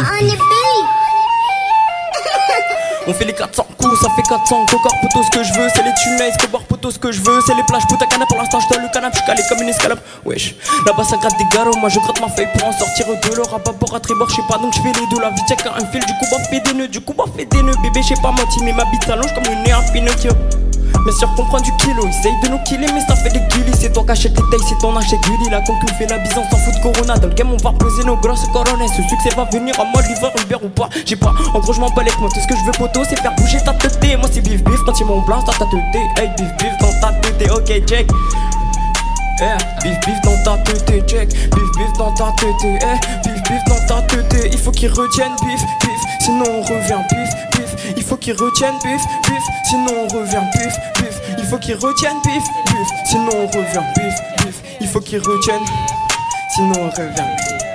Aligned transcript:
On 3.06 3.14
fait 3.14 3.24
les 3.24 3.32
400 3.32 3.66
coups, 3.78 3.98
ça 4.00 4.08
fait 4.14 4.22
400 4.22 4.66
Cocor 4.66 4.92
poteau 5.00 5.22
ce 5.24 5.30
que 5.30 5.42
je 5.42 5.54
veux, 5.54 5.68
c'est 5.74 5.82
les 5.82 5.94
tunnels, 5.94 6.28
Escobar 6.28 6.62
poteau 6.62 6.90
ce 6.90 6.98
que 6.98 7.10
je 7.10 7.20
veux, 7.20 7.40
c'est 7.46 7.54
les 7.54 7.62
plages. 7.64 7.86
Putain 7.88 8.06
cana 8.06 8.26
pour 8.26 8.36
l'instant 8.36 8.60
je 8.60 8.78
le 8.78 8.88
canap, 8.92 9.14
je 9.14 9.20
calé 9.26 9.42
comme 9.48 9.62
une 9.62 9.68
escalope. 9.68 10.00
Wesh, 10.24 10.54
là-bas 10.86 11.04
ça 11.04 11.16
gratte 11.16 11.36
des 11.38 11.46
garots, 11.52 11.76
moi 11.78 11.88
je 11.88 11.98
gratte 11.98 12.20
ma 12.20 12.28
feuille 12.28 12.48
pour 12.56 12.68
en 12.68 12.72
sortir 12.72 13.06
de 13.06 13.34
l'or 13.34 13.52
à 13.54 13.58
bord 13.58 13.94
à 13.94 14.00
tribord, 14.00 14.28
je 14.28 14.36
sais 14.36 14.42
pas 14.48 14.58
donc 14.58 14.74
je 14.74 14.80
fais 14.80 14.92
les 14.92 15.06
deux, 15.10 15.20
la 15.20 15.30
vie 15.30 15.42
check 15.48 15.64
un 15.66 15.84
fil, 15.90 16.04
du 16.04 16.12
coup 16.14 16.26
bah 16.30 16.36
fait 16.50 16.60
des 16.60 16.74
nœuds, 16.74 16.88
du 16.88 17.00
coup 17.00 17.14
bah 17.14 17.24
fait 17.36 17.46
des 17.46 17.62
nœuds, 17.62 17.74
bébé 17.82 18.02
je 18.02 18.08
sais 18.14 18.22
pas 18.22 18.30
menti 18.30 18.62
mais 18.62 18.72
ma 18.72 18.84
bite 18.84 19.04
s'allonge 19.04 19.34
comme 19.34 19.44
le 19.44 19.54
nez 19.62 19.72
à 19.72 19.80
Pinocchio 19.92 20.30
mais 21.06 21.12
sûr 21.12 21.32
qu'on 21.34 21.44
prend 21.44 21.60
du 21.60 21.72
kilo, 21.76 22.06
essaye 22.06 22.34
de 22.42 22.48
nous 22.48 22.58
killer 22.64 22.86
mais 22.92 23.00
ça 23.00 23.16
fait 23.16 23.30
des 23.30 23.40
guilis 23.48 23.76
C'est 23.78 23.92
toi 23.92 24.04
qui 24.04 24.12
achètes 24.12 24.36
les 24.36 24.50
tailles, 24.50 24.66
c'est 24.68 24.78
ton 24.78 24.96
achet 24.96 25.18
Gulli. 25.18 25.50
La 25.50 25.60
concu 25.60 25.86
fait 25.98 26.06
la 26.06 26.18
bise, 26.18 26.32
on 26.36 26.50
s'en 26.50 26.56
fout 26.56 26.74
de 26.74 26.80
Corona. 26.80 27.16
Dans 27.18 27.28
le 27.28 27.34
game 27.34 27.52
on 27.52 27.56
va 27.56 27.70
reposer 27.70 28.04
nos 28.04 28.16
grosses 28.16 28.46
corones 28.52 28.86
Ce 28.88 29.02
succès 29.02 29.30
va 29.36 29.44
venir 29.52 29.74
à 29.80 29.84
moi, 29.84 30.02
livreur, 30.02 30.32
Uber 30.42 30.56
ou 30.62 30.68
pas? 30.68 30.88
J'ai 31.06 31.16
pas, 31.16 31.32
en 31.54 31.60
gros 31.60 31.72
je 31.72 31.80
m'en 31.80 31.90
bats 31.90 32.02
les 32.02 32.12
moi 32.20 32.28
Tout 32.32 32.40
ce 32.40 32.46
que 32.46 32.56
je 32.56 32.64
veux 32.64 32.72
poteau 32.72 33.02
c'est 33.08 33.20
faire 33.20 33.34
bouger 33.36 33.58
ta 33.64 33.72
tête. 33.74 33.98
Moi 34.18 34.28
c'est 34.32 34.40
bif 34.40 34.62
bif 34.64 34.80
quand 34.84 34.98
il 34.98 35.06
mon 35.06 35.20
blanc 35.22 35.42
dans 35.44 35.52
ta 35.52 35.64
tête 35.66 36.18
Hey 36.18 36.30
bif 36.36 36.48
bif 36.58 36.78
dans 36.80 37.00
ta 37.00 37.12
tête, 37.14 37.50
ok 37.50 37.86
check. 37.86 38.10
Eh, 39.42 39.82
bif 39.82 40.00
bif 40.00 40.20
dans 40.22 40.36
ta 40.44 40.58
tête, 40.62 41.08
check. 41.08 41.28
Bif 41.28 41.70
bif 41.76 41.92
dans 41.98 42.12
ta 42.12 42.32
tête, 42.38 42.54
eh, 42.64 43.28
bif 43.28 43.42
bif 43.44 43.64
dans 43.66 43.86
ta 43.86 44.02
tête 44.02 44.39
qu'ils 44.80 44.92
retiennent 44.92 45.36
bif 45.42 45.60
bif, 45.82 46.00
sinon 46.20 46.44
on 46.48 46.62
revient 46.62 47.02
bif 47.10 47.30
bif 47.52 47.94
Il 47.98 48.02
faut 48.02 48.16
qu'ils 48.16 48.32
retiennent 48.32 48.78
bif 48.82 49.02
bif, 49.28 49.42
sinon 49.68 49.92
on 50.04 50.08
revient 50.08 50.42
bif 50.54 50.74
bif 50.96 51.20
Il 51.38 51.44
faut 51.44 51.58
qu'ils 51.58 51.74
retiennent 51.74 52.20
bif 52.24 52.42
bif, 52.64 52.88
sinon 53.04 53.30
on 53.42 53.46
revient 53.46 53.84
bif 53.94 54.14
bif 54.42 54.62
Il 54.80 54.88
faut 54.88 55.00
qu'ils 55.00 55.18
retiennent, 55.18 55.66
sinon 56.54 56.72
on 56.78 56.88
revient 56.88 57.28
bif 57.36 57.69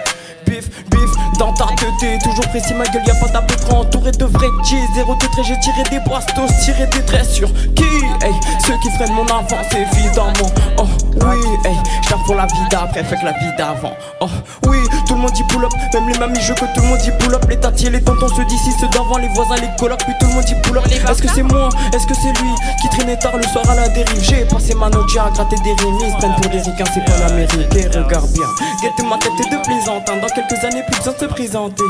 dans 1.37 1.53
ta 1.53 1.65
tête, 1.75 2.21
toujours 2.23 2.47
précis 2.49 2.73
ma 2.73 2.85
gueule, 2.85 3.03
y'a 3.05 3.15
pas 3.15 3.27
trop 3.57 3.77
entouré 3.77 4.11
de 4.11 4.25
vrais 4.25 4.47
G, 4.63 4.77
zéro 4.93 5.15
de 5.15 5.25
trait, 5.27 5.43
j'ai 5.43 5.59
tiré 5.59 5.83
des 5.89 5.99
brastos, 5.99 6.49
tiré 6.63 6.87
des 6.87 7.01
traits 7.03 7.25
sur 7.25 7.51
qui 7.75 7.83
Hey, 8.21 8.33
ceux 8.65 8.77
qui 8.81 8.89
freinent 8.91 9.13
mon 9.13 9.25
avance 9.25 9.67
évidemment. 9.73 10.49
Oh 10.77 10.87
oui, 11.15 11.37
hey, 11.65 11.75
je 12.01 12.15
pour 12.25 12.35
la 12.35 12.45
vie 12.45 12.53
d'après, 12.71 13.03
fait 13.03 13.17
que 13.17 13.25
la 13.25 13.33
vie 13.33 13.55
d'avant. 13.57 13.93
Oh 14.21 14.27
oui, 14.67 14.77
tout 15.07 15.15
le 15.15 15.21
monde 15.21 15.31
dit 15.33 15.43
pull 15.43 15.63
up, 15.65 15.71
même 15.93 16.07
les 16.07 16.17
mamies 16.17 16.41
je 16.41 16.53
que 16.53 16.65
tout 16.73 16.81
le 16.81 16.87
monde 16.87 16.97
dit 16.99 17.11
pull 17.19 17.33
up. 17.35 17.45
Les 17.49 17.57
tatis 17.59 17.87
et 17.87 17.89
les 17.89 18.01
tontons 18.01 18.29
se 18.29 18.41
disent 18.43 18.59
ceux 18.79 18.87
d'avant, 18.87 19.17
les 19.17 19.27
voisins, 19.29 19.55
les 19.55 19.69
colocs, 19.77 20.03
puis 20.05 20.13
tout 20.19 20.27
le 20.27 20.33
monde 20.33 20.45
dit 20.45 20.55
pull 20.63 20.77
up. 20.77 20.85
Est-ce 20.87 21.21
que 21.21 21.27
c'est 21.27 21.43
moi, 21.43 21.69
est-ce 21.93 22.07
que 22.07 22.15
c'est 22.15 22.31
lui 22.41 22.51
qui 22.81 22.89
traînait 22.89 23.17
tard 23.17 23.37
le 23.37 23.43
soir 23.43 23.69
à 23.69 23.75
la 23.75 23.89
dérive? 23.89 24.21
J'ai 24.21 24.45
passé 24.45 24.73
ma 24.75 24.89
note 24.89 25.09
à 25.19 25.29
gratter 25.29 25.57
des 25.57 25.73
rimes, 25.73 25.97
prennent 26.17 26.35
pour 26.35 26.49
des 26.49 26.61
ricains, 26.61 26.85
c'est 26.93 27.05
pas 27.05 27.17
l'amérique. 27.19 27.75
Et 27.75 27.87
regarde 27.87 28.31
bien, 28.31 28.47
guette 28.81 29.05
ma 29.07 29.17
tête 29.17 29.33
est 29.45 29.49
de 29.49 29.61
plaisante, 29.61 30.07
dans 30.07 30.27
quelques 30.33 30.63
années 30.63 30.83
plus 30.89 31.03
de 31.03 31.24
se 31.25 31.29
présenter 31.29 31.83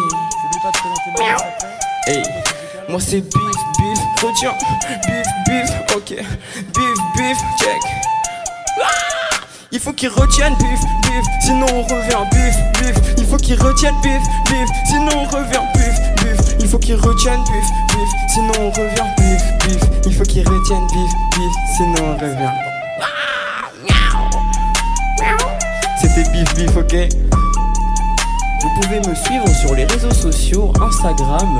moi 2.87 2.99
c'est 2.99 3.21
beef, 3.21 3.57
beef, 3.77 3.99
retiens, 4.21 4.53
beef, 5.05 5.27
beef, 5.45 5.69
ok, 5.95 6.15
beef, 6.73 6.97
beef, 7.15 7.37
check. 7.59 7.81
Ah 8.81 8.87
Il 9.71 9.79
faut 9.79 9.91
qu'ils 9.91 10.09
retiennent 10.09 10.55
beef, 10.55 10.79
beef, 11.01 11.25
sinon 11.41 11.65
on 11.73 11.81
revient 11.83 12.25
beef, 12.31 12.55
beef. 12.79 13.15
Il 13.17 13.25
faut 13.25 13.37
qu'ils 13.37 13.61
retiennent 13.61 13.99
beef, 14.01 14.21
beef, 14.45 14.69
sinon 14.85 15.11
on 15.15 15.23
revient 15.25 15.65
beef, 15.73 15.99
beef. 16.23 16.55
Il 16.59 16.67
faut 16.67 16.79
qu'ils 16.79 16.95
retiennent 16.95 17.43
beef, 17.43 17.67
beef, 17.89 18.09
sinon 18.29 18.53
on 18.59 18.69
revient 18.69 19.09
beef, 19.17 19.41
beef. 19.67 19.89
Il 20.05 20.15
faut 20.15 20.23
qu'ils 20.23 20.47
retiennent 20.47 20.87
beef, 20.87 21.11
beef, 21.31 21.53
sinon 21.75 21.95
on 22.03 22.17
revient. 22.17 22.51
C'était 26.01 26.29
beef, 26.29 26.53
beef, 26.55 26.77
ok. 26.77 26.95
Vous 28.65 28.81
pouvez 28.81 28.97
me 28.97 29.13
suivre 29.13 29.47
sur 29.49 29.75
les 29.75 29.85
réseaux 29.85 30.11
sociaux, 30.11 30.73
Instagram, 30.81 31.59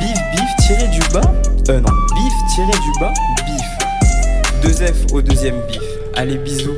bif 0.00 0.18
bif 0.32 0.66
tiré 0.66 0.88
du 0.88 0.98
bas. 1.12 1.32
Euh 1.68 1.80
non, 1.80 1.92
bif 2.12 2.32
tiré 2.52 2.72
du 2.72 2.98
bas, 2.98 3.12
bif. 3.46 4.60
Deux 4.60 4.84
F 4.84 5.12
au 5.12 5.22
deuxième 5.22 5.60
bif. 5.68 5.80
Allez 6.16 6.38
bisous 6.38 6.74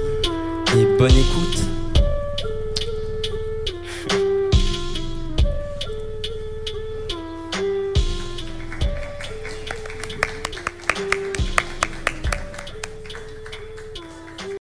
et 0.77 0.99
bonne 0.99 1.11
écoute. 1.11 1.76